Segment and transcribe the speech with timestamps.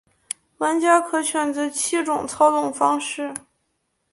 [0.57, 3.31] 玩家可选择七种操纵方式。